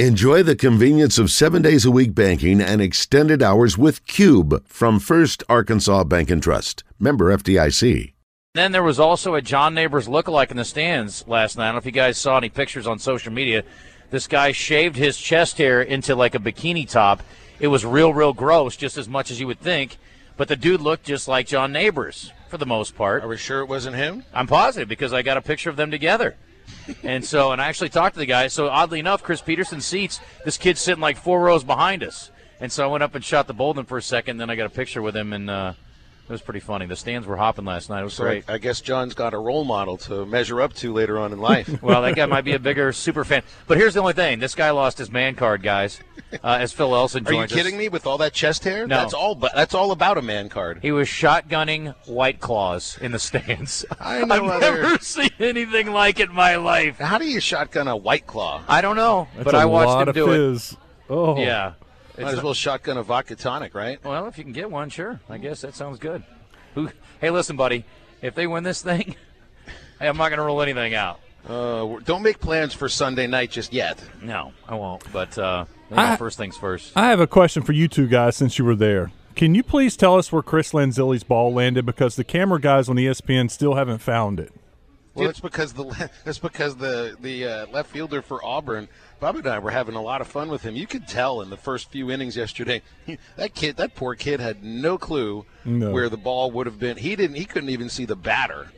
[0.00, 4.98] Enjoy the convenience of seven days a week banking and extended hours with Cube from
[4.98, 6.82] First Arkansas Bank and Trust.
[6.98, 8.12] Member FDIC.
[8.54, 11.66] Then there was also a John Neighbors lookalike in the stands last night.
[11.66, 13.62] I don't know if you guys saw any pictures on social media.
[14.10, 17.22] This guy shaved his chest hair into like a bikini top.
[17.60, 19.98] It was real, real gross, just as much as you would think.
[20.36, 23.22] But the dude looked just like John Neighbors for the most part.
[23.22, 24.24] Are we sure it wasn't him?
[24.34, 26.34] I'm positive because I got a picture of them together.
[27.02, 28.48] And so, and I actually talked to the guy.
[28.48, 32.30] So oddly enough, Chris Petersen seats this kid's sitting like four rows behind us.
[32.60, 34.38] And so I went up and shot the Bolden for a second.
[34.38, 35.72] Then I got a picture with him, and uh,
[36.26, 36.86] it was pretty funny.
[36.86, 38.00] The stands were hopping last night.
[38.00, 38.44] It was So great.
[38.48, 41.38] I, I guess John's got a role model to measure up to later on in
[41.40, 41.82] life.
[41.82, 43.42] well, that guy might be a bigger super fan.
[43.66, 46.00] But here's the only thing: this guy lost his man card, guys.
[46.42, 47.78] Uh, as Phil Elson joins Are you joins kidding us.
[47.78, 47.88] me?
[47.90, 48.96] With all that chest hair, No.
[48.96, 49.34] that's all.
[49.36, 50.80] But that's all about a man card.
[50.82, 53.84] He was shotgunning White Claws in the stands.
[54.00, 56.98] I know I've other- never seen anything like it in my life.
[56.98, 58.62] How do you shotgun a white claw?
[58.66, 60.76] I don't know, That's but a I watched lot him of do it.
[61.08, 61.74] Oh, Yeah.
[62.16, 64.02] Might It's as not- well shotgun a vodka tonic, right?
[64.04, 65.20] well, if you can get one, sure.
[65.28, 66.22] I guess that sounds good.
[66.74, 66.90] Who?
[67.20, 67.84] Hey, listen, buddy.
[68.22, 69.16] If they win this thing,
[70.00, 71.20] hey, I'm not going to rule anything out.
[71.48, 74.02] Uh, don't make plans for Sunday night just yet.
[74.22, 75.02] No, I won't.
[75.12, 76.92] But uh, I- first things first.
[76.96, 79.10] I have a question for you two guys since you were there.
[79.36, 82.94] Can you please tell us where Chris Lanzilli's ball landed because the camera guys on
[82.96, 84.52] ESPN still haven't found it.
[85.14, 88.88] Well, that's because the that's because the the uh, left fielder for Auburn,
[89.20, 90.74] Bob and I were having a lot of fun with him.
[90.76, 92.82] You could tell in the first few innings yesterday,
[93.36, 95.92] that kid, that poor kid, had no clue No.
[95.92, 96.96] where the ball would have been.
[96.96, 97.36] He didn't.
[97.36, 98.68] He couldn't even see the batter.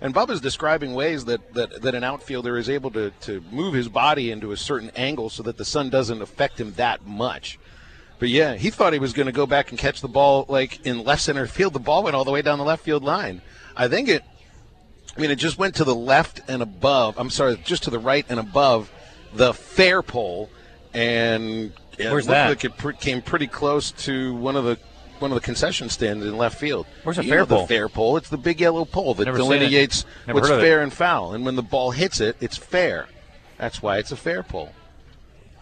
[0.00, 3.88] And Bubba's describing ways that, that, that an outfielder is able to, to move his
[3.88, 7.58] body into a certain angle so that the sun doesn't affect him that much.
[8.18, 10.84] But yeah, he thought he was going to go back and catch the ball like
[10.86, 11.72] in left center field.
[11.72, 13.42] The ball went all the way down the left field line.
[13.76, 14.22] I think it
[15.16, 17.16] I mean, it just went to the left and above.
[17.18, 18.90] I'm sorry, just to the right and above
[19.34, 20.50] the fair pole,
[20.94, 22.48] and it Where's looked that?
[22.48, 24.78] Like it pr- came pretty close to one of the
[25.18, 26.86] one of the concession stands in left field.
[27.04, 27.62] Where's the You fair pole?
[27.62, 28.16] The fair pole.
[28.16, 30.62] It's the big yellow pole that Never delineates what's of it.
[30.62, 31.32] fair and foul.
[31.34, 33.06] And when the ball hits it, it's fair.
[33.56, 34.72] That's why it's a fair pole.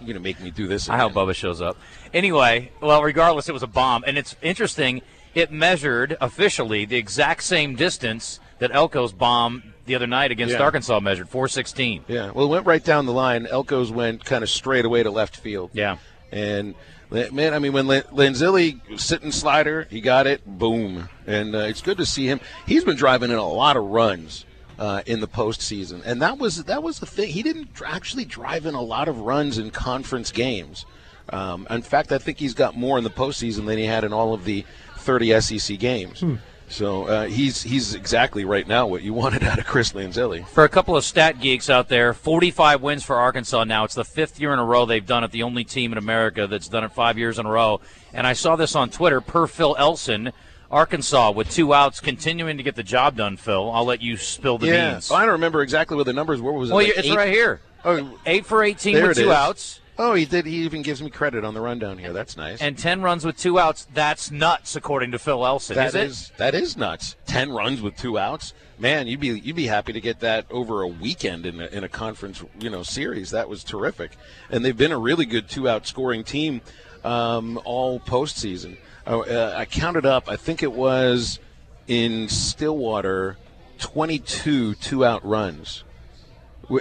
[0.00, 0.88] You're gonna make me do this.
[0.88, 1.26] I hope again.
[1.26, 1.76] Bubba shows up.
[2.14, 5.02] Anyway, well, regardless, it was a bomb, and it's interesting.
[5.34, 10.62] It measured officially the exact same distance that Elko's bomb the other night against Yeah.
[10.62, 12.04] Arkansas measured, 416.
[12.06, 13.46] Yeah, well, it went right down the line.
[13.46, 15.70] Elko's went kind of straight away to left field.
[15.72, 15.96] Yeah.
[16.30, 16.76] And
[17.10, 21.82] man, I mean, when Lan- Lanzilli sitting slider, he got it, boom, and uh, it's
[21.82, 22.38] good to see him.
[22.66, 24.44] He's been driving in a lot of runs
[24.78, 27.30] uh, in the postseason, and that was that was the thing.
[27.30, 30.86] He didn't actually drive in a lot of runs in conference games.
[31.32, 34.12] Um, in fact, I think he's got more in the postseason than he had in
[34.12, 34.64] all of the
[34.98, 36.22] 30 SEC games.
[36.70, 40.46] So uh, he's he's exactly right now what you wanted out of Chris Lanzilli.
[40.46, 43.84] For a couple of stat geeks out there, 45 wins for Arkansas now.
[43.84, 46.46] It's the fifth year in a row they've done it, the only team in America
[46.46, 47.80] that's done it five years in a row.
[48.14, 50.32] And I saw this on Twitter, per Phil Elson.
[50.70, 53.36] Arkansas with two outs, continuing to get the job done.
[53.36, 55.10] Phil, I'll let you spill the yeah, beans.
[55.10, 56.52] I don't remember exactly what the numbers were.
[56.52, 57.16] Was it Well, like it's eight?
[57.16, 57.60] right here.
[57.84, 59.30] Oh, Eight for 18 There with two is.
[59.30, 59.80] outs.
[59.98, 60.46] Oh, he did.
[60.46, 62.12] He even gives me credit on the rundown here.
[62.12, 62.62] That's nice.
[62.62, 63.86] and 10 runs with two outs.
[63.92, 65.76] That's nuts, according to Phil Elson.
[65.76, 67.16] that is is that is nuts.
[67.26, 68.54] Ten runs with two outs.
[68.78, 71.84] Man, you'd be you'd be happy to get that over a weekend in a, in
[71.84, 73.30] a conference you know series.
[73.30, 74.12] That was terrific.
[74.48, 76.62] And they've been a really good two out scoring team
[77.04, 78.78] um, all postseason.
[79.06, 80.28] Uh, uh, I counted up.
[80.30, 81.40] I think it was
[81.88, 83.36] in Stillwater,
[83.78, 85.84] twenty two two out runs.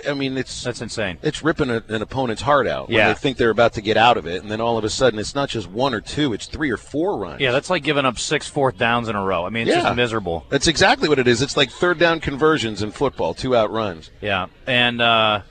[0.07, 1.17] I mean, it's That's insane.
[1.21, 3.07] it's ripping a, an opponent's heart out when Yeah.
[3.09, 5.19] they think they're about to get out of it, and then all of a sudden
[5.19, 7.41] it's not just one or two; it's three or four runs.
[7.41, 9.45] Yeah, that's like giving up six fourth downs in a row.
[9.45, 9.83] I mean, it's Yeah.
[9.83, 10.45] just miserable.
[10.49, 11.41] That's exactly what it is.
[11.41, 14.11] It's like third down conversions in football, two out runs.
[14.21, 15.41] Yeah, and uh,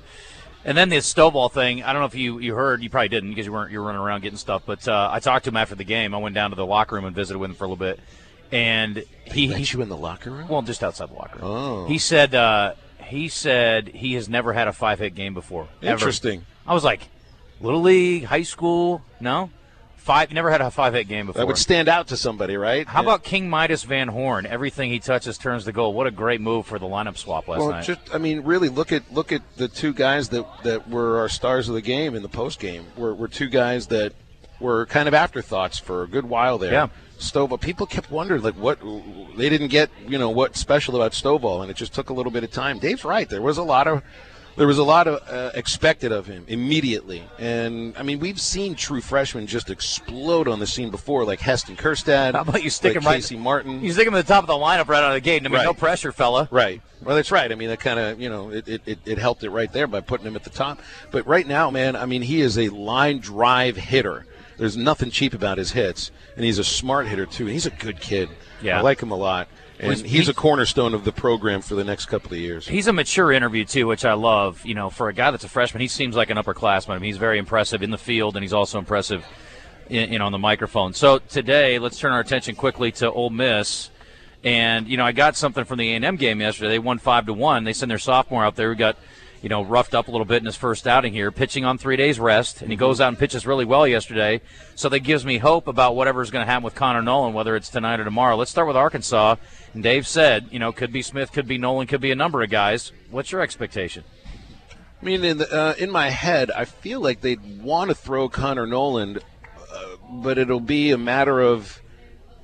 [0.64, 1.82] and then the Stovall thing.
[1.82, 2.82] I don't know if you, you heard.
[2.82, 4.62] You probably didn't because you weren't you were running around getting stuff.
[4.66, 6.14] But uh, I talked to him after the game.
[6.14, 7.98] I went down to the locker room and visited with him for a little bit.
[8.50, 10.48] And he, Let you in the locker room?
[10.48, 11.50] well, just outside the locker room.
[11.50, 11.86] Oh.
[11.86, 12.74] He said uh,
[13.08, 15.68] he said he has never had a five hit game before.
[15.82, 15.92] ever.
[15.92, 16.44] Interesting.
[16.66, 17.08] I was like,
[17.60, 19.50] little league, high school, no,
[19.96, 20.32] five.
[20.32, 21.40] Never had a five hit game before.
[21.40, 22.86] That would stand out to somebody, right?
[22.86, 24.46] How about King Midas Van Horn?
[24.46, 25.94] Everything he touches turns to gold.
[25.94, 27.84] What a great move for the lineup swap last Well, night.
[27.84, 31.28] just I mean, really look at look at the two guys that that were our
[31.28, 32.84] stars of the game in the post game.
[32.96, 34.12] Were were two guys that
[34.60, 36.72] were kind of afterthoughts for a good while there.
[36.72, 36.88] Yeah.
[37.18, 37.60] Stovall.
[37.60, 38.78] People kept wondering like what
[39.36, 42.32] they didn't get, you know, what special about Stovall, and it just took a little
[42.32, 42.78] bit of time.
[42.78, 43.28] Dave's right.
[43.28, 44.02] There was a lot of
[44.56, 48.74] there was a lot of uh, expected of him immediately, and I mean we've seen
[48.74, 52.32] true freshmen just explode on the scene before, like Heston Kjerstad.
[52.34, 53.14] How about you stick like him right?
[53.16, 53.82] Casey Martin.
[53.84, 55.42] You stick him at the top of the lineup right out of the gate.
[55.42, 55.64] I mean, Right.
[55.64, 56.48] no pressure, fella.
[56.50, 56.82] Right.
[57.04, 57.50] Well, that's right.
[57.52, 60.00] I mean, that kind of, you know, it, it, it helped it right there by
[60.00, 60.80] putting him at the top.
[61.12, 64.26] But right now, man, I mean, he is a line drive hitter.
[64.58, 67.44] There's nothing cheap about his hits, and he's a smart hitter too.
[67.44, 68.28] And he's a good kid.
[68.60, 68.78] Yeah.
[68.78, 71.84] I like him a lot, and he's- he's a cornerstone of the program for the
[71.84, 72.66] next couple of years.
[72.68, 74.60] He's a mature interview too, which I love.
[74.66, 76.90] You know, for a guy that's a freshman, he seems like an upperclassman.
[76.90, 79.24] I mean, he's very impressive in the field, and he's also impressive,
[79.88, 80.92] in, you know, on the microphone.
[80.92, 83.90] So today, let's turn our attention quickly to Ole Miss.
[84.44, 86.68] And you know, I got something from the A&M game yesterday.
[86.70, 87.64] They won five to one.
[87.64, 88.96] They send their sophomore out there We got,
[89.42, 91.96] you know, roughed up a little bit in his first outing here, pitching on three
[91.96, 94.40] days rest, and he goes out and pitches really well yesterday.
[94.74, 97.68] So that gives me hope about whatever's going to happen with Connor Noland, whether it's
[97.68, 98.36] tonight or tomorrow.
[98.36, 99.36] Let's start with Arkansas.
[99.74, 102.42] And Dave said, you know, could be Smith, could be Noland, could be a number
[102.42, 102.92] of guys.
[103.10, 104.04] What's your expectation?
[105.00, 108.28] I mean, in, the, uh, in my head, I feel like they'd want to throw
[108.28, 109.18] Connor Noland,
[109.72, 111.80] uh, but it'll be a matter of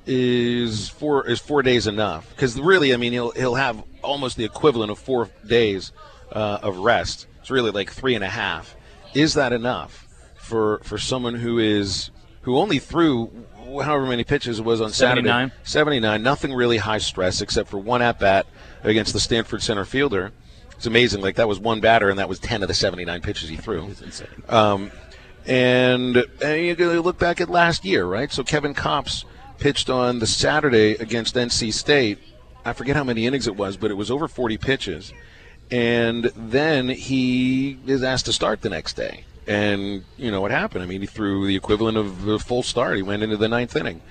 [0.07, 2.29] is four is four days enough?
[2.29, 5.91] Because really, I mean, he'll he'll have almost the equivalent of four days
[6.31, 7.27] uh, of rest.
[7.41, 8.75] It's really like three and a half.
[9.13, 10.07] Is that enough
[10.37, 12.11] for for someone who is
[12.41, 13.31] who only threw
[13.81, 15.25] however many pitches it was on 79.
[15.49, 15.53] Saturday?
[15.63, 16.23] Seventy nine.
[16.23, 18.45] Nothing really high stress except for one at bat
[18.83, 20.31] against the Stanford center fielder.
[20.71, 21.21] It's amazing.
[21.21, 23.85] Like that was one batter, and that was ten of the seventy-nine pitches he threw.
[23.85, 24.27] insane.
[24.49, 24.91] Um,
[25.47, 28.31] and, and you look back at last year, right?
[28.31, 29.25] So Kevin Kopps
[29.59, 32.19] pitched on the Saturday against NC State.
[32.65, 35.13] I forget how many innings it was, but it was over 40 pitches.
[35.71, 39.25] And then he is asked to start the next day.
[39.47, 40.83] And you know what happened?
[40.83, 42.97] I mean, he threw the equivalent of a full start.
[42.97, 44.01] He went into the ninth inning.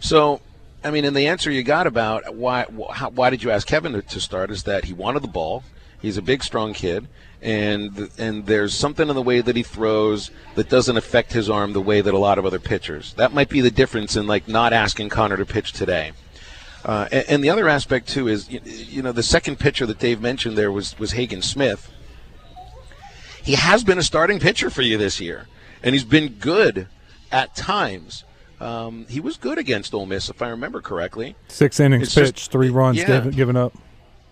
[0.00, 0.40] So,
[0.84, 3.66] I mean, and the answer you got about why wh- how, why did you ask
[3.66, 5.64] Kevin to, to start is that he wanted the ball.
[6.00, 7.08] He's a big, strong kid,
[7.40, 11.72] and and there's something in the way that he throws that doesn't affect his arm
[11.72, 13.14] the way that a lot of other pitchers.
[13.14, 16.12] That might be the difference in like not asking Connor to pitch today.
[16.86, 19.98] Uh, and, and the other aspect too is you, you know the second pitcher that
[19.98, 21.90] Dave mentioned there was was Hagen Smith.
[23.42, 25.48] He has been a starting pitcher for you this year,
[25.82, 26.86] and he's been good
[27.32, 28.24] at times.
[28.60, 31.36] Um, he was good against Ole Miss, if I remember correctly.
[31.48, 33.06] Six innings It's just- pitched, three runs yeah.
[33.06, 33.74] given, given up.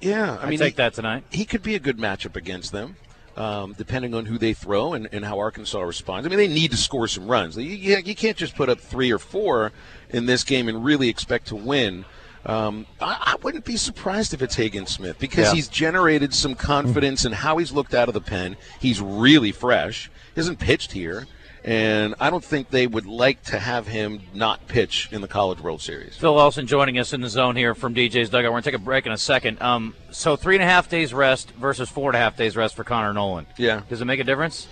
[0.00, 1.24] Yeah, I I mean, take he, that tonight.
[1.30, 2.96] he could be a good matchup against them,
[3.36, 6.26] um, depending on who they throw and, and how Arkansas responds.
[6.26, 7.56] I mean, they need to score some runs.
[7.56, 9.72] You, you, you can't just put up three or four
[10.10, 12.04] in this game and really expect to win.
[12.46, 15.54] Um, I, I wouldn't be surprised if it's Hagen Smith because Yeah.
[15.54, 18.56] he's generated some confidence in how he's looked out of the pen.
[18.80, 20.10] He's really fresh.
[20.34, 21.26] He hasn't pitched here.
[21.64, 25.60] And I don't think they would like to have him not pitch in the College
[25.60, 26.14] World Series.
[26.14, 28.44] Phil Elson joining us in the zone here from DJ's Dugout.
[28.52, 29.62] We're going to take a break in a second.
[29.62, 32.76] Um, so three and a half days rest versus four and a half days rest
[32.76, 33.46] for Connor Noland.
[33.56, 34.68] Yeah, Does it make a difference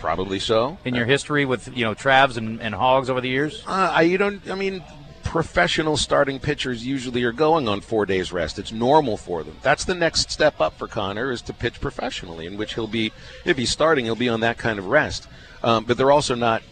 [0.00, 0.78] probably so.
[0.84, 3.62] in your history with you know Travs and, and Hogs over the years?
[3.64, 4.42] Uh, I you don't.
[4.50, 4.82] I mean,
[5.32, 8.58] professional starting pitchers usually are going on four days rest.
[8.58, 9.56] It's normal for them.
[9.62, 13.12] That's the next step up for Connor is to pitch professionally, in which he'll be,
[13.46, 15.26] if he's starting, he'll be on that kind of rest.
[15.62, 16.62] Um, but they're also not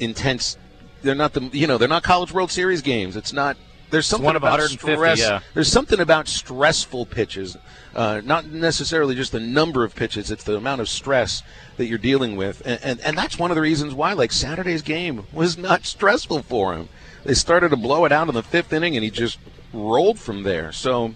[0.00, 0.58] intense.
[1.00, 3.16] They're not the you know they're not College World Series games.
[3.16, 3.56] It's not.
[3.88, 5.20] There's something one of about stress.
[5.20, 5.40] yeah.
[5.54, 7.56] There's something about stressful pitches,
[7.94, 10.30] uh, not necessarily just the number of pitches.
[10.30, 11.42] It's the amount of stress
[11.78, 14.82] that you're dealing with, and, and and that's one of the reasons why like Saturday's
[14.82, 16.90] game was not stressful for him.
[17.24, 19.38] They started to blow it out in the fifth inning, and he just
[19.72, 20.72] rolled from there.
[20.72, 21.14] So.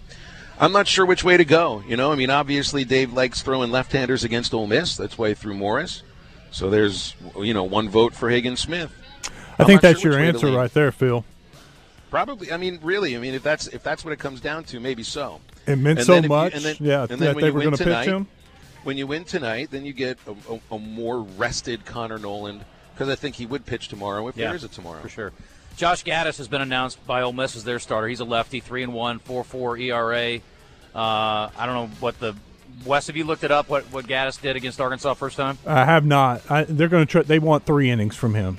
[0.60, 1.84] I'm not sure which way to go.
[1.87, 4.96] You know, I mean, obviously Dave likes throwing left-handers against Ole Miss.
[4.96, 6.02] That's why he threw Morris.
[6.50, 8.90] So there's, you know, one vote for Hagen Smith.
[9.56, 11.24] I I'm think that's sure your which way to answer right there, Phil.
[12.10, 12.50] Probably.
[12.50, 13.15] I mean, really.
[13.15, 15.41] I mean, if that's if that's what it comes down to, maybe so.
[15.69, 16.55] It meant And so then if you- much.
[16.55, 18.27] and then- yeah, and then that they were going to pitch him.
[18.82, 23.08] When you win tonight, then you get a, a, a more rested Connor Noland because
[23.08, 25.03] I think he would pitch tomorrow if there is a tomorrow.
[25.03, 25.32] for sure.
[25.79, 28.08] Josh Gaddis has been announced by Ole Miss as their starter.
[28.08, 30.35] He's a lefty, three and one, four four ERA.
[30.37, 30.41] Uh,
[30.94, 32.35] I don't know what the
[32.85, 33.06] Wes.
[33.06, 33.69] Have you looked it up?
[33.69, 35.56] What what Gaddis did against Arkansas first time?
[35.65, 36.43] I have not.
[36.51, 37.23] I, they're going to try.
[37.23, 38.58] They want three innings from him.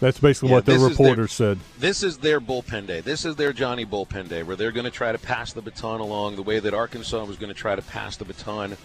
[0.00, 1.58] That's basically Yeah, what the this is their- reporters said.
[1.78, 3.00] This is their bullpen day.
[3.00, 6.00] This is their Johnny bullpen day, where they're going to try to pass the baton
[6.00, 8.76] along the way that Arkansas was going to try to pass the baton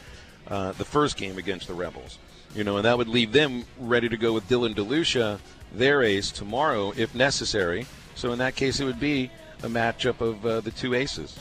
[0.48, 2.20] uh, the first game against the Rebels.
[2.55, 5.39] You know, and that would leave them ready to go with Dylan DeLucia,
[5.74, 7.85] their ace, tomorrow if necessary.
[8.15, 9.29] So in that case, it would be
[9.62, 11.38] a matchup of uh, the two aces.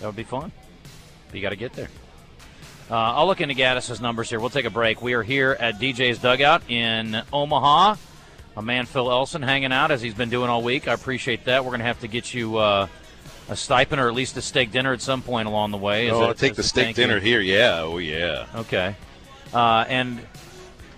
[0.00, 0.50] That would be fun.
[1.28, 1.88] But you got to get there.
[2.90, 4.38] Uh, I'll look into Gaddis's numbers here.
[4.38, 5.02] We'll take a break.
[5.02, 7.96] We are here at DJ's Dugout in Omaha.
[8.56, 10.88] A man Phil Elson hanging out as he's been doing all week.
[10.88, 11.64] I appreciate that.
[11.64, 12.86] We're going to have to get you uh,
[13.48, 16.10] a stipend or at least a steak dinner at some point along the way.
[16.10, 16.94] Oh, I'll take the steak you.
[16.94, 17.40] dinner here.
[17.40, 18.46] Yeah, oh yeah.
[18.54, 18.94] Okay.
[19.52, 20.20] Uh, and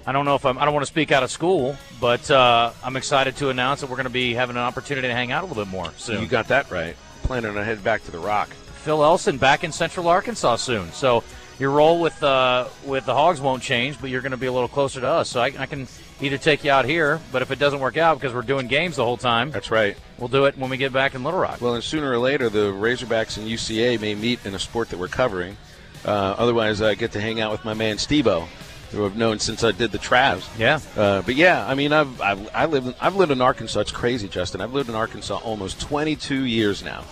[0.06, 2.72] I don't know if I'm, I don't want to speak out of school, but uh,
[2.82, 5.44] I'm excited to announce that we're going to be having an opportunity to hang out
[5.44, 6.22] a little bit more soon.
[6.22, 6.96] You got that right.
[7.24, 8.48] Planning to head back to the Rock.
[8.48, 10.90] Phil Elson back in Central Arkansas soon.
[10.92, 11.22] So
[11.58, 14.52] your role with uh, with the Hogs won't change, but you're going to be a
[14.52, 15.28] little closer to us.
[15.28, 15.88] So I, I, can
[16.20, 18.96] either take you out here, but if it doesn't work out because we're doing games
[18.96, 19.96] the whole time, that's right.
[20.18, 21.60] We'll do it when we get back in Little Rock.
[21.60, 24.98] Well, and sooner or later, the Razorbacks and UCA may meet in a sport that
[24.98, 25.56] we're covering.
[26.04, 28.46] Uh, otherwise, I get to hang out with my man Stevo,
[28.92, 30.46] who I've known since I did the Travs.
[30.58, 30.80] Yeah.
[30.96, 33.80] Uh, but yeah, I mean, I've, I've I lived in, I've lived in Arkansas.
[33.80, 34.60] It's crazy, Justin.
[34.60, 37.04] I've lived in Arkansas almost 22 years now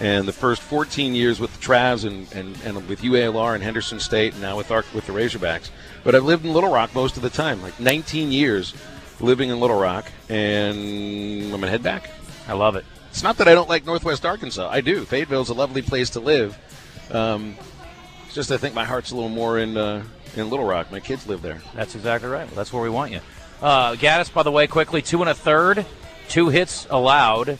[0.00, 4.00] and the first 14 years with the Travs and, and, and with UALR and Henderson
[4.00, 5.70] State, and now with our, with the Razorbacks.
[6.02, 8.74] But I've lived in Little Rock most of the time, like 19 years
[9.20, 12.10] living in Little Rock, and I'm gonna head back.
[12.48, 12.86] I love it.
[13.10, 14.70] It's not that I don't like Northwest Arkansas.
[14.70, 15.04] I do.
[15.04, 16.56] Fayetteville's a lovely place to live.
[17.10, 17.56] Um,
[18.30, 20.04] it's just I think my heart's a little more in uh,
[20.36, 20.92] in Little Rock.
[20.92, 21.60] My kids live there.
[21.74, 22.46] That's exactly right.
[22.46, 23.18] Well, that's where we want you.
[23.60, 25.84] Uh, Gaddis, by the way, quickly two and a third,
[26.28, 27.58] two hits allowed,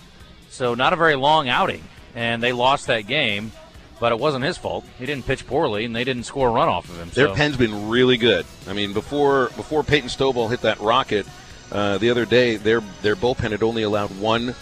[0.48, 1.82] so not a very long outing
[2.14, 3.50] and they lost that game.
[3.98, 4.86] But it wasn't his fault.
[4.98, 7.10] He didn't pitch poorly, and they didn't score a run off of him.
[7.10, 7.34] Their so.
[7.34, 8.46] pen's been really good.
[8.66, 11.26] I mean, before before Peyton Stovall hit that rocket
[11.70, 14.54] uh, the other day, their their bullpen had only allowed one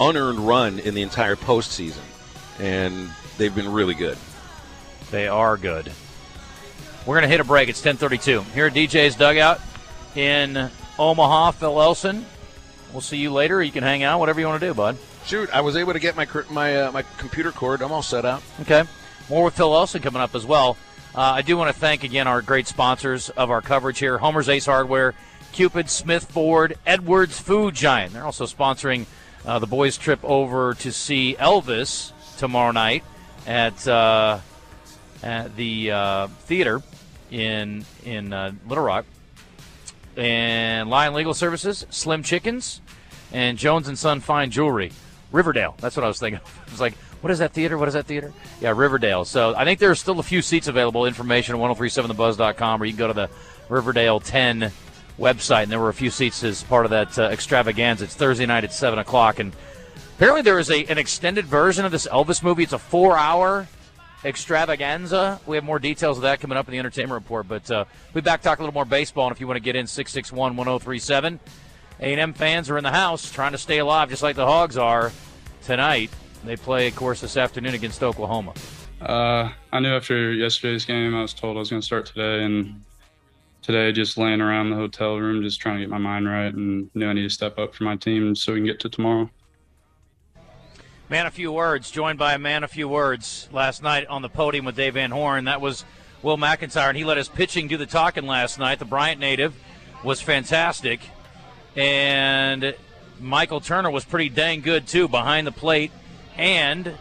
[0.00, 2.00] unearned run in the entire postseason,
[2.60, 4.16] and they've been really good.
[5.10, 5.90] They are good.
[7.06, 7.68] We're going to hit a break.
[7.68, 9.60] It's 10:32 here at DJ's dugout
[10.14, 11.52] in Omaha.
[11.52, 12.26] Phil Elson.
[12.92, 13.62] We'll see you later.
[13.62, 14.96] You can hang out, whatever you want to do, bud.
[15.24, 17.82] Shoot, I was able to get my my uh, my computer cord.
[17.82, 18.42] I'm all set up.
[18.60, 18.84] Okay.
[19.28, 20.76] More with Phil Elson coming up as well.
[21.14, 24.48] Uh, I do want to thank again our great sponsors of our coverage here: Homer's
[24.48, 25.14] Ace Hardware,
[25.52, 28.12] Cupid, Smith Ford, Edwards Food Giant.
[28.12, 29.06] They're also sponsoring
[29.44, 33.04] uh, the boys' trip over to see Elvis tomorrow night
[33.46, 34.40] at uh,
[35.22, 36.82] at the uh, theater
[37.30, 39.04] in in uh, Little Rock.
[40.16, 42.80] And Lion Legal Services, Slim Chickens,
[43.32, 44.92] and Jones and Son Fine Jewelry.
[45.30, 45.74] Riverdale.
[45.78, 46.40] That's what I was thinking.
[46.66, 47.76] I was like, what is that theater?
[47.76, 48.32] What is that theater?
[48.60, 49.24] Yeah, Riverdale.
[49.24, 51.06] So I think there's still a few seats available.
[51.06, 53.30] Information at 1037thebuzz.com, or you can go to the
[53.68, 54.72] Riverdale 10
[55.18, 58.04] website, and there were a few seats as part of that uh, extravaganza.
[58.04, 59.40] It's Thursday night at 7 o'clock.
[59.40, 59.52] And
[60.16, 62.62] apparently there is a, an extended version of this Elvis movie.
[62.62, 63.66] It's a four hour
[64.24, 65.40] extravaganza.
[65.46, 67.48] We have more details of that coming up in the entertainment report.
[67.48, 69.26] But uh, we'll be back talk a little more baseball.
[69.26, 71.40] And if you want to get in, 661 1037.
[72.00, 75.12] A&M fans are in the house trying to stay alive just like the Hogs are
[75.64, 76.10] tonight.
[76.44, 78.54] They play, of course, this afternoon against Oklahoma.
[79.00, 82.44] Uh, I knew after yesterday's game, I was told I was going to start today,
[82.44, 82.84] and
[83.62, 86.90] today just laying around the hotel room, just trying to get my mind right, and
[86.94, 89.28] knew I need to step up for my team so we can get to tomorrow.
[91.10, 94.28] Man, a few words, joined by a man, a few words last night on the
[94.28, 95.46] podium with Dave Van Horn.
[95.46, 95.84] That was
[96.22, 98.78] Will McIntyre, and he let his pitching do the talking last night.
[98.78, 99.54] The Bryant native
[100.04, 101.00] was fantastic
[101.78, 102.74] and
[103.20, 105.92] Michael Turner was pretty dang good too behind the plate
[106.36, 106.94] and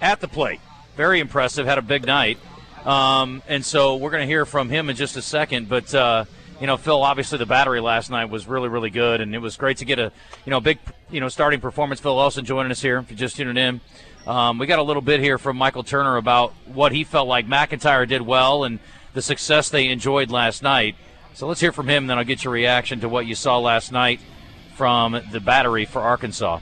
[0.00, 0.60] at the plate.
[0.96, 1.66] Very impressive.
[1.66, 2.38] Had a big night.
[2.84, 5.68] Um, and so we're going to hear from him in just a second.
[5.68, 6.24] But uh,
[6.60, 9.56] you know, Phil, obviously the battery last night was really, really good, and it was
[9.56, 10.12] great to get a
[10.44, 10.78] you know big
[11.10, 12.00] you know starting performance.
[12.00, 12.98] Phil Elson joining us here.
[12.98, 13.80] If you just tuned in,
[14.26, 17.46] um, we got a little bit here from Michael Turner about what he felt like
[17.46, 18.78] McIntyre did well and
[19.14, 20.96] the success they enjoyed last night.
[21.32, 23.92] So let's hear from him, then I'll get your reaction to what you saw last
[23.92, 24.20] night
[24.76, 26.60] from the battery for Arkansas.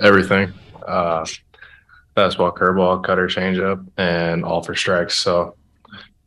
[0.00, 0.52] Everything.
[0.86, 1.26] Uh,
[2.16, 5.18] fastball, curveball, cutter, changeup, and all for strikes.
[5.18, 5.56] So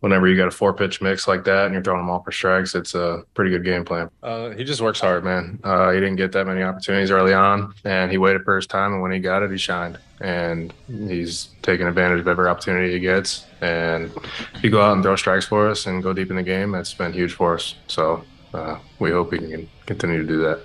[0.03, 2.33] whenever you got a four pitch mix like that and you're throwing them all for
[2.33, 4.09] strikes, it's a pretty good game plan.
[4.21, 5.57] Uh, he just works hard, man.
[5.63, 8.91] Uh, he didn't get that many opportunities early on, and he waited for his time.
[8.91, 9.97] And when he got it, he shined.
[10.19, 13.45] And he's taking advantage of every opportunity he gets.
[13.61, 14.11] And
[14.53, 16.71] if you go out and throw strikes for us and go deep in the game,
[16.71, 17.75] that's been huge for us.
[17.87, 20.63] So uh, we hope we can continue to do that.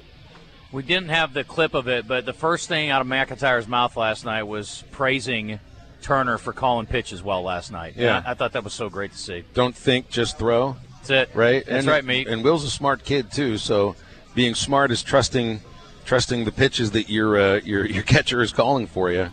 [0.72, 3.96] We didn't have the clip of it, but the first thing out of McIntyre's mouth
[3.96, 5.60] last night was praising
[6.02, 7.94] Turner for calling pitches well last night.
[7.96, 9.44] Yeah, I, I, thought that was so great to see.
[9.54, 10.76] Don't think, just throw.
[10.96, 11.30] That's it.
[11.34, 11.64] Right.
[11.64, 12.26] That's and, right, me.
[12.26, 13.96] And Will's a smart kid too, so
[14.34, 15.60] being smart is trusting,
[16.04, 19.30] trusting the pitches that your uh, your your catcher is calling for you.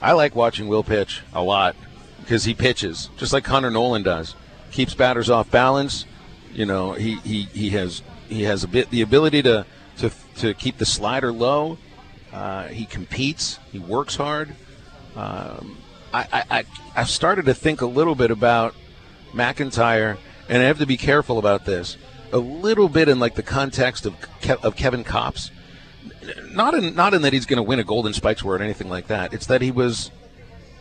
[0.00, 1.74] I like watching Will pitch a lot
[2.20, 4.34] because he pitches just like Hunter Nolan does.
[4.70, 6.04] Keeps batters off balance.
[6.52, 9.66] You know, he, he, he has he has a bit the ability to
[9.98, 11.78] to to keep the slider low.
[12.32, 13.58] Uh, he competes.
[13.72, 14.54] He works hard.
[15.16, 15.78] Um,
[16.12, 16.64] I, I,
[16.96, 18.74] I've started to think a little bit about
[19.32, 20.16] McIntyre,
[20.48, 21.96] and I have to be careful about this.
[22.32, 25.50] A little bit in like the context of Ke- of Kevin Kopps,
[26.50, 28.90] not in not in that he's going to win a Golden Spikes Award or anything
[28.90, 29.32] like that.
[29.32, 30.10] It's that he was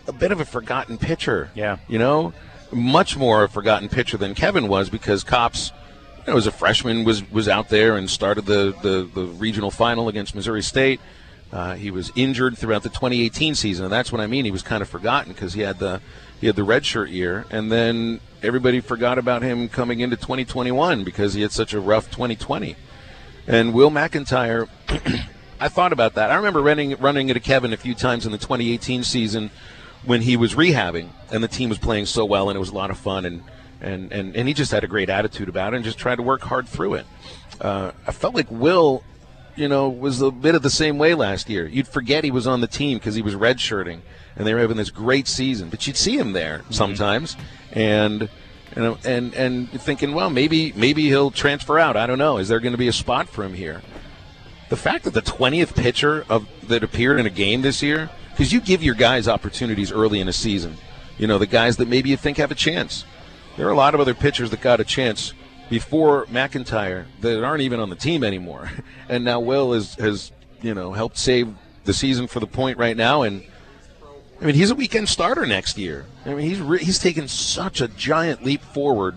[0.07, 1.51] a bit of a forgotten pitcher.
[1.55, 2.33] Yeah, you know,
[2.71, 5.71] much more a forgotten pitcher than Kevin was because Kopps,
[6.25, 9.71] you know, as a freshman, was was out there and started the the, the regional
[9.71, 10.99] final against Missouri State.
[11.51, 14.45] Uh, he was injured throughout the 2018 season, and that's what I mean.
[14.45, 16.01] He was kind of forgotten because he had the
[16.39, 21.33] he had the redshirt year, and then everybody forgot about him coming into 2021 because
[21.33, 22.75] he had such a rough 2020.
[23.47, 24.67] And Will McIntyre,
[25.59, 26.31] I thought about that.
[26.31, 29.49] I remember running running into Kevin a few times in the 2018 season
[30.05, 32.75] when he was rehabbing and the team was playing so well and it was a
[32.75, 33.43] lot of fun and
[33.81, 36.23] and and, and he just had a great attitude about it and just tried to
[36.23, 37.05] work hard through it.
[37.59, 39.03] Uh, I felt like Will,
[39.57, 41.67] you know, was a bit of the same way last year.
[41.67, 44.01] You'd forget he was on the team because he was redshirting
[44.35, 46.73] and they were having this great season, but you'd see him there mm-hmm.
[46.73, 47.35] sometimes
[47.71, 48.29] and.
[48.75, 51.97] And, and and thinking, well, maybe maybe he'll transfer out.
[51.97, 52.37] I don't know.
[52.37, 53.81] Is there going to be a spot for him here?
[54.69, 58.53] The fact that the 20th pitcher of that appeared in a game this year because
[58.53, 60.77] you give your guys opportunities early in a season.
[61.17, 63.03] You know, the guys that maybe you think have a chance.
[63.55, 65.33] There are a lot of other pitchers that got a chance
[65.69, 68.71] before McIntyre that aren't even on the team anymore.
[69.09, 71.55] And now Will has, has you know, helped save
[71.85, 73.21] the season for the point right now.
[73.21, 73.41] And,
[74.41, 76.05] I mean, he's a weekend starter next year.
[76.25, 79.15] I mean, he's, re- he's taken such a giant leap forward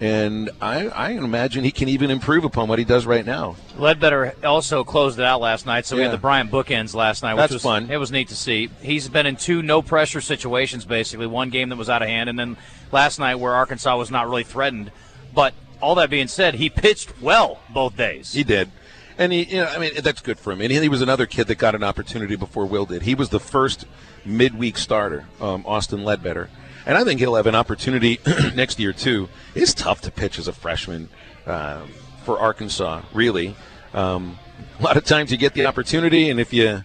[0.00, 3.56] and I, I imagine he can even improve upon what he does right now.
[3.78, 6.00] Ledbetter also closed it out last night, so yeah.
[6.00, 7.90] we had the Bryant bookends last night, which That's was fun.
[7.90, 8.70] It was neat to see.
[8.82, 11.26] He's been in two no pressure situations basically.
[11.26, 12.56] One game that was out of hand, and then
[12.90, 14.90] last night where Arkansas was not really threatened.
[15.32, 18.32] But all that being said, he pitched well both days.
[18.32, 18.70] He did.
[19.16, 20.60] And he, you know, I mean, that's good for him.
[20.60, 23.02] And he was another kid that got an opportunity before Will did.
[23.02, 23.84] He was the first
[24.24, 26.48] midweek starter, um, Austin Ledbetter
[26.86, 28.20] and I think he'll have an opportunity
[28.54, 29.28] next year too.
[29.54, 31.08] It's tough to pitch as a freshman
[31.46, 31.82] uh,
[32.24, 33.54] for Arkansas, really.
[33.92, 34.38] Um,
[34.78, 36.82] a lot of times you get the opportunity, and if you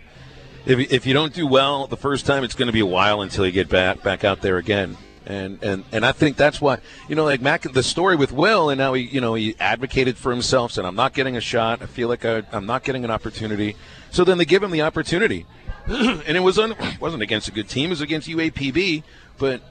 [0.65, 3.21] if, if you don't do well the first time, it's going to be a while
[3.21, 4.97] until you get back back out there again.
[5.25, 8.69] And, and and I think that's why you know like Mac the story with Will
[8.69, 11.83] and now he you know he advocated for himself said I'm not getting a shot
[11.83, 13.75] I feel like I, I'm not getting an opportunity
[14.09, 15.45] so then they give him the opportunity
[15.87, 19.03] and it was un, wasn't against a good team it was against UAPB
[19.37, 19.61] but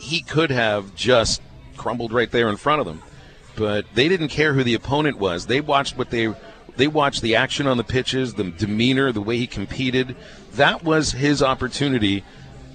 [0.00, 1.42] he could have just
[1.76, 3.02] crumbled right there in front of them.
[3.56, 5.46] But they didn't care who the opponent was.
[5.46, 6.34] They watched what they
[6.76, 10.16] they watched the action on the pitches, the demeanor, the way he competed.
[10.52, 12.24] That was his opportunity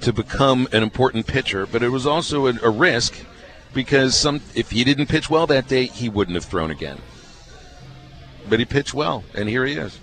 [0.02, 3.16] to become an important pitcher, but it was also a, a risk
[3.74, 7.00] because some if he didn't pitch well that day, he wouldn't have thrown again.
[8.50, 10.00] But he pitched well, and here he is.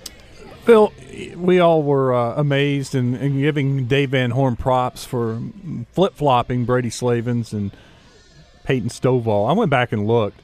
[0.64, 0.92] Phil,
[1.36, 5.42] we all were uh, amazed and, and, giving Dave Van Horn props for
[5.92, 7.72] flip flopping Brady Slavens and
[8.62, 9.48] Peyton Stovall.
[9.48, 10.40] I went back and looked.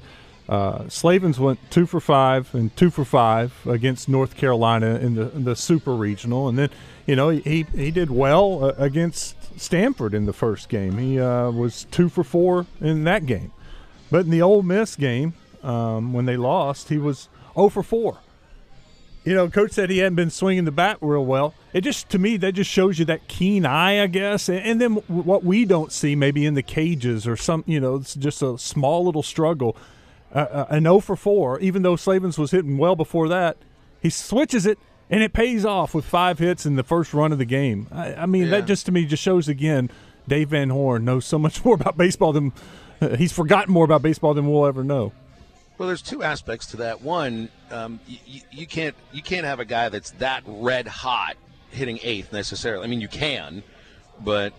[0.48, 5.30] Uh, Slavens went two for five and two for five against North Carolina in the
[5.32, 6.70] in the Super Regional, and then
[7.06, 10.96] you know he he did well uh, against Stanford in the first game.
[10.96, 13.52] He uh, was two for four in that game,
[14.10, 17.82] but in the Ole Miss game um, when they lost, he was zero oh for
[17.82, 18.18] four.
[19.24, 21.52] You know, coach said he hadn't been swinging the bat real well.
[21.74, 24.48] It just to me that just shows you that keen eye, I guess.
[24.48, 27.96] And, and then what we don't see maybe in the cages or some, you know,
[27.96, 29.76] it's just a small little struggle.
[30.34, 33.56] Uh, uh, an 0 for 4, even though Slavens was hitting well before that,
[34.02, 34.78] he switches it
[35.10, 37.88] and it pays off with five hits in the first run of the game.
[37.90, 38.50] I, I mean, yeah.
[38.50, 39.90] that just to me just shows again
[40.26, 42.52] Dave Van Horn knows so much more about baseball than
[43.00, 45.12] uh, he's forgotten more about baseball than we'll ever know.
[45.78, 47.02] Well, there's two aspects to that.
[47.02, 51.36] One, um, you, you can't you can't have a guy that's that red hot
[51.70, 52.84] hitting eighth necessarily.
[52.84, 53.62] I mean, you can,
[54.20, 54.52] but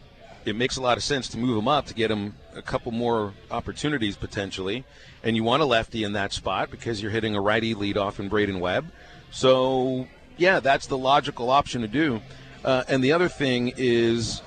[0.50, 2.92] it makes a lot of sense to move him up to get him a couple
[2.92, 4.84] more opportunities potentially.
[5.24, 8.30] And you want a lefty in that spot because you're hitting a righty leadoff in
[8.30, 8.92] Braden Webb.
[9.32, 10.08] So
[10.38, 12.22] yeah, that's the logical option to do.
[12.64, 14.42] Uh, and the other thing is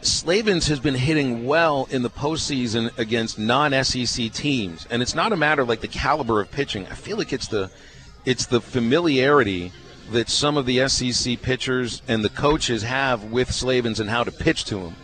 [0.00, 5.36] Slavens has been hitting well in the postseason against non-SEC teams, and it's not a
[5.36, 6.86] matter like the caliber of pitching.
[6.86, 7.70] I feel like it's the
[8.24, 9.72] it's the familiarity
[10.12, 14.32] that some of the SEC pitchers and the coaches have with Slavens and how to
[14.32, 14.96] pitch to him,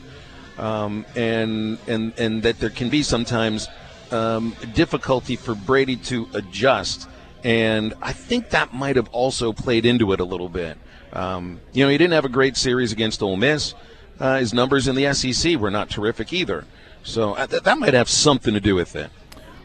[0.58, 3.68] um, and and and that there can be sometimes
[4.10, 7.08] um, difficulty for Brady to adjust,
[7.42, 10.78] and I think that might have also played into it a little bit.
[11.12, 13.74] Um, you know, he didn't have a great series against Ole Miss
[14.20, 16.64] uh, his numbers in the SEC were not terrific either.
[17.02, 19.10] So uh, th- that might have something to do with it.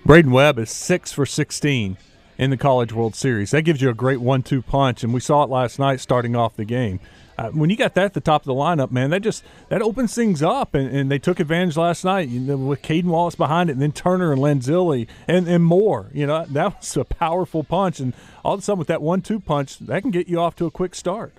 [0.05, 1.97] Braden Webb is six for 16
[2.39, 3.51] in the College World Series.
[3.51, 6.55] That gives you a great one-two punch, and we saw it last night starting off
[6.55, 7.01] the game.
[7.37, 9.81] Uh, when you got that at the top of the lineup, man, that just that
[9.81, 13.35] opens things up, and, and they took advantage last night you know, with Cayden Wallace
[13.35, 16.09] behind it, and then Turner and Lanzilli and, and more.
[16.13, 19.41] You know that was a powerful punch, and all of a sudden with that one-two
[19.41, 21.33] punch, that can get you off to a quick start.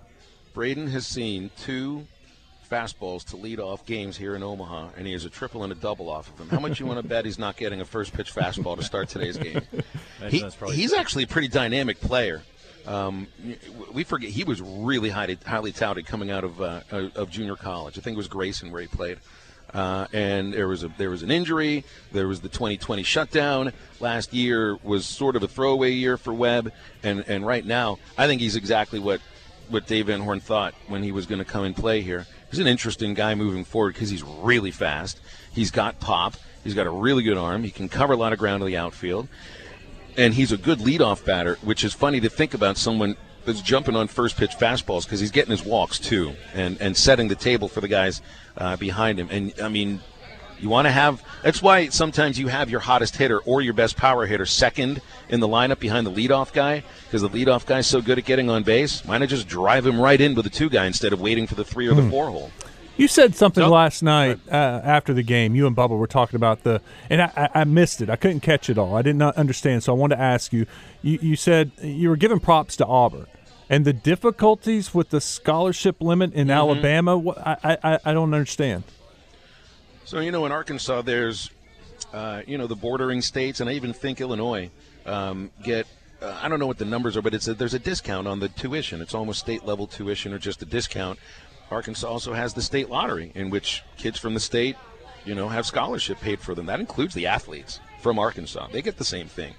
[0.52, 2.06] Braden has seen two
[2.70, 5.76] fastballs to lead off games here in Omaha, and he has a triple and a
[5.76, 6.48] double off of them.
[6.48, 9.08] How much you want to bet he's not getting a first pitch fastball to start
[9.08, 9.62] today's game?
[10.28, 12.42] He, he's actually a pretty dynamic player.
[12.86, 13.26] Um,
[13.90, 17.96] we forget he was really highly, highly touted coming out of uh, of junior college.
[17.96, 19.18] I think it was Grayson where he played.
[19.72, 21.84] Uh, and there was a there was an injury.
[22.12, 23.72] There was the 2020 shutdown.
[23.98, 28.26] Last year was sort of a throwaway year for Webb, and and right now I
[28.26, 29.20] think he's exactly what
[29.68, 32.26] what Dave Van Horn thought when he was going to come and play here.
[32.50, 35.20] He's an interesting guy moving forward because he's really fast.
[35.52, 36.34] He's got pop.
[36.64, 37.62] He's got a really good arm.
[37.62, 39.28] He can cover a lot of ground in the outfield,
[40.16, 41.56] and he's a good leadoff batter.
[41.62, 45.30] Which is funny to think about someone that's jumping on first pitch fastballs because he's
[45.30, 48.20] getting his walks too, and and setting the table for the guys
[48.56, 49.28] uh, behind him.
[49.30, 50.00] And I mean,
[50.60, 51.22] you want to have.
[51.42, 55.40] That's why sometimes you have your hottest hitter or your best power hitter second in
[55.40, 58.62] the lineup behind the leadoff guy because the leadoff guy's so good at getting on
[58.62, 59.04] base.
[59.04, 61.54] Why not just drive him right in with the two guy instead of waiting for
[61.54, 62.10] the three or the hmm.
[62.10, 62.50] four hole?
[62.96, 65.54] You said something last night uh, after the game.
[65.54, 68.10] You and Bubba were talking about the, and I, I, missed it.
[68.10, 68.94] I couldn't catch it all.
[68.94, 69.82] I did not understand.
[69.82, 70.66] So I wanted to ask you.
[71.00, 73.26] You, you said you were giving props to Auburn
[73.70, 76.50] and the difficulties with the scholarship limit in mm-hmm.
[76.50, 77.30] Alabama.
[77.38, 78.84] I, I I don't understand.
[80.10, 81.50] So you know, in Arkansas, there's
[82.12, 84.68] uh, you know the bordering states, and I even think Illinois
[85.06, 85.86] um, get.
[86.20, 88.40] Uh, I don't know what the numbers are, but it's a, there's a discount on
[88.40, 89.00] the tuition.
[89.02, 91.20] It's almost state level tuition or just a discount.
[91.70, 94.74] Arkansas also has the state lottery, in which kids from the state,
[95.24, 96.66] you know, have scholarship paid for them.
[96.66, 98.66] That includes the athletes from Arkansas.
[98.72, 99.54] They get the same thing.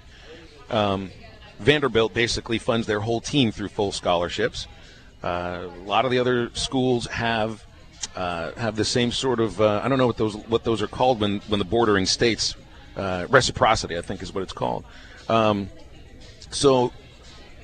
[0.68, 1.12] Um,
[1.60, 4.66] Vanderbilt basically funds their whole team through full scholarships.
[5.24, 7.64] Uh, a lot of the other schools have
[8.16, 10.88] uh, have the same sort of uh, I don't know what those what those are
[10.88, 12.54] called when when the bordering states
[12.96, 14.84] uh, reciprocity I think is what it's called.
[15.28, 15.68] Um,
[16.50, 16.92] so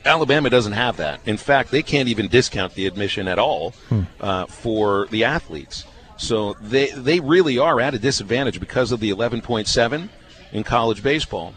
[0.04, 1.20] Alabama doesn't have that.
[1.26, 4.02] In fact, they can't even discount the admission at all hmm.
[4.20, 5.84] Uh, for the athletes.
[6.16, 10.08] So they they really are at a disadvantage because of the 11.7
[10.52, 11.54] in college baseball.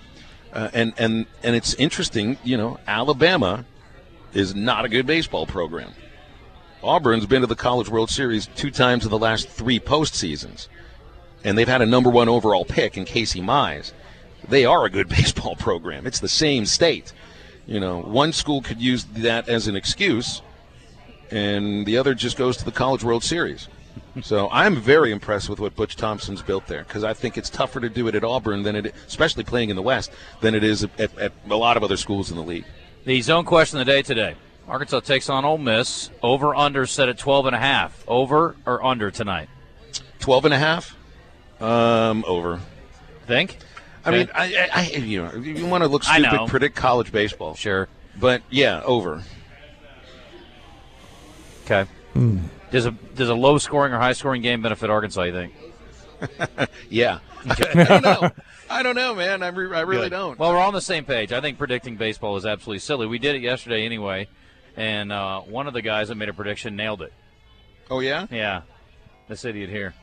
[0.54, 3.66] Uh, and and and it's interesting, you know, Alabama
[4.34, 5.94] is not a good baseball program.
[6.84, 10.68] Auburn's been to the College World Series two times in the last three postseasons,
[11.44, 13.94] and they've had a number one overall pick in Casey Mize.
[14.48, 16.08] They are a good baseball program.
[16.08, 17.14] It's the same state.
[17.68, 20.42] You know, one school could use that as an excuse,
[21.30, 23.68] and the other just goes to the College World Series
[24.22, 27.80] so I'm very impressed with what Butch Thompson's built there because I think it's tougher
[27.80, 30.84] to do it at Auburn than it, especially playing in the West, than it is
[30.84, 32.66] at, at a lot of other schools in the league.
[33.06, 34.36] The zone question of the day today:
[34.72, 36.10] Arkansas takes on Ole Miss.
[36.24, 38.06] Over under set at 12 and a half.
[38.08, 39.50] Over or under tonight?
[40.20, 40.96] 12 and a half.
[41.60, 42.62] Um, over.
[43.28, 43.58] Think.
[44.06, 44.18] I okay.
[44.18, 47.54] mean, I, I, you know, you want to look stupid, predict college baseball.
[47.54, 47.90] Sure.
[48.18, 49.22] But yeah, over.
[51.66, 51.90] Okay.
[52.14, 52.40] Hmm.
[52.72, 55.24] Does a does a low scoring or high scoring game benefit Arkansas?
[55.24, 55.54] You think?
[56.90, 57.20] yeah.
[57.46, 58.32] I don't know.
[58.70, 59.44] I don't know, man.
[59.44, 60.12] I, re- I really Good.
[60.12, 60.40] don't.
[60.40, 61.34] Well, we're on the same page.
[61.34, 63.06] I think predicting baseball is absolutely silly.
[63.06, 64.30] We did it yesterday anyway,
[64.76, 67.14] and uh, one of the guys that made a prediction nailed it.
[67.90, 68.28] Oh yeah.
[68.32, 68.62] Yeah.
[69.28, 69.94] This idiot here.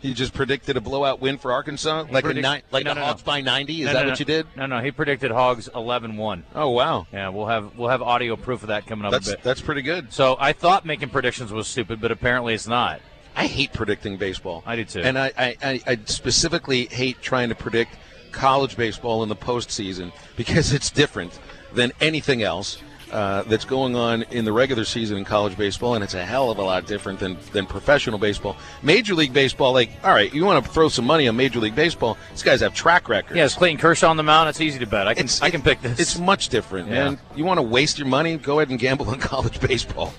[0.00, 3.22] He just predicted a blowout win for Arkansas, like a ni- like no, no, Hogs
[3.22, 3.24] no.
[3.24, 3.82] by ninety.
[3.82, 4.46] Is that what you did?
[4.54, 4.80] No, no.
[4.80, 6.42] He predicted Hogs 11-1.
[6.54, 7.06] Oh wow.
[7.10, 9.42] Yeah, we'll have we'll have audio proof of that coming up that's, a bit.
[9.42, 10.12] That's pretty good.
[10.12, 13.00] So I thought making predictions was stupid, but apparently it's not.
[13.34, 14.62] I hate predicting baseball.
[14.66, 15.00] I do too.
[15.00, 17.96] And I, I, I specifically hate trying to predict
[18.30, 21.38] college baseball in the postseason because it's different
[21.72, 22.78] than anything else
[23.14, 26.50] uh, that's going on in the regular season in college baseball, and it's a hell
[26.50, 28.56] of a lot different than, than professional baseball.
[28.82, 31.76] Major League Baseball, like, all right, you want to throw some money on Major League
[31.76, 32.18] Baseball?
[32.32, 33.36] These guys have track records.
[33.36, 34.48] Yeah, it's Clayton Kershaw on the mound.
[34.48, 35.06] It's easy to bet.
[35.06, 36.00] I can it's, I can pick this.
[36.00, 37.04] It's much different, yeah.
[37.04, 37.20] man.
[37.36, 38.36] You want to waste your money?
[38.36, 40.12] Go ahead and gamble on college baseball.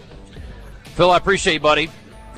[0.96, 1.90] Phil, I appreciate you, buddy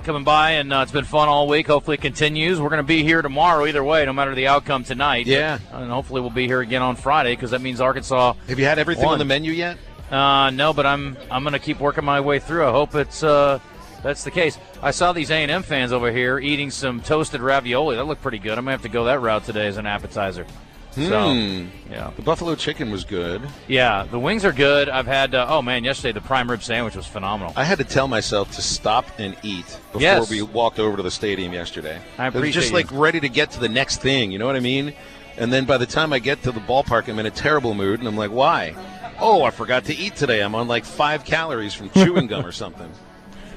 [0.04, 1.67] coming by, and uh, it's been fun all week.
[1.67, 2.62] Hopefully, it continues.
[2.62, 5.28] We're going to be here tomorrow, either way, no matter the outcome tonight.
[5.28, 8.34] Yeah, and hopefully, we'll be here again on Friday because that means Arkansas.
[8.48, 9.13] Have you had everything won.
[9.13, 9.78] on the menu yet?
[10.12, 12.65] Uh, no, but I'm I'm going to keep working my way through.
[12.65, 13.60] I hope it's uh,
[14.04, 14.58] that's the case.
[14.82, 17.96] I saw these A&M fans over here eating some toasted ravioli.
[17.96, 18.58] That looked pretty good.
[18.58, 20.46] I'm to have to go that route today as an appetizer.
[20.91, 21.67] So, hmm.
[21.91, 22.12] yeah.
[22.15, 23.48] The buffalo chicken was good.
[23.67, 24.89] Yeah, the wings are good.
[24.89, 27.54] I've had, uh, oh man, yesterday the prime rib sandwich was phenomenal.
[27.56, 30.30] I had to tell myself to stop and eat before yes.
[30.30, 32.02] we walked over to the stadium yesterday.
[32.17, 32.76] I appreciate it was just you.
[32.76, 34.32] like ready to get to the next thing.
[34.32, 34.93] You know what I mean?
[35.38, 38.00] And then by the time I get to the ballpark, I'm in a terrible mood,
[38.00, 38.74] and I'm like, why?
[39.19, 40.41] Oh, I forgot to eat today.
[40.41, 42.91] I'm on like five calories from chewing gum or something.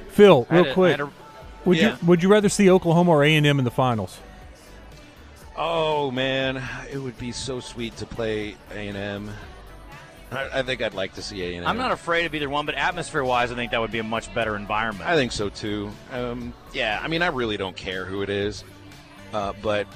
[0.08, 1.10] Phil, real a, quick, a,
[1.64, 1.96] would yeah.
[2.00, 4.18] you would you rather see Oklahoma or A and M in the finals?
[5.56, 9.30] Oh man, it would be so sweet to play A and M.
[10.32, 11.66] I, I think I'd like to see A and M.
[11.66, 14.32] I'm not afraid of either one, but atmosphere-wise, I think that would be a much
[14.32, 15.08] better environment.
[15.08, 15.90] I think so too.
[16.12, 18.64] Um, yeah, I mean, I really don't care who it is,
[19.34, 19.86] uh, but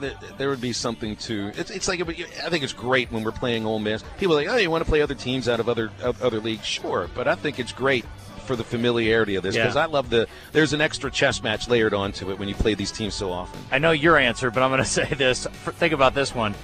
[0.00, 1.52] th- there would be something to.
[1.56, 4.02] It's, it's like I think it's great when we're playing Ole Miss.
[4.18, 6.40] People are like, oh, you want to play other teams out of other of other
[6.40, 6.64] leagues?
[6.64, 8.04] Sure, but I think it's great
[8.46, 9.82] for the familiarity of this because Yeah.
[9.82, 10.26] I love the.
[10.52, 13.60] There's an extra chess match layered onto it when you play these teams so often.
[13.70, 15.46] I know your answer, but I'm going to say this.
[15.46, 16.54] Think about this one.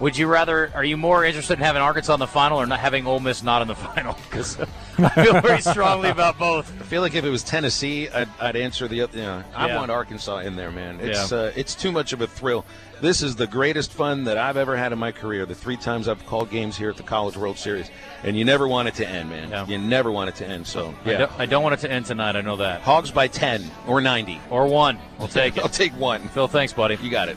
[0.00, 0.70] Would you rather?
[0.74, 3.42] Are you more interested in having Arkansas in the final or not having Ole Miss
[3.42, 4.14] not in the final?
[4.30, 4.58] Because
[4.98, 6.72] I feel very strongly about both.
[6.80, 9.02] I feel like if it was Tennessee, I'd, I'd answer the.
[9.02, 9.16] other.
[9.18, 9.76] You know, I Yeah.
[9.76, 10.98] want Arkansas in there, man.
[11.00, 11.38] It's Yeah.
[11.38, 12.64] uh, it's too much of a thrill.
[13.02, 15.44] This is the greatest fun that I've ever had in my career.
[15.44, 17.90] The three times I've called games here at the College World Series,
[18.24, 19.50] and you never want it to end, man.
[19.50, 19.66] Yeah.
[19.66, 20.66] You never want it to end.
[20.66, 22.36] So I, don't, I don't want it to end tonight.
[22.36, 22.80] I know that.
[22.80, 24.40] Hogs by ten or ninety.
[24.48, 24.98] Or one.
[25.18, 26.26] We'll take I'll take one.
[26.28, 26.96] Phil, thanks, buddy.
[27.02, 27.36] You got it.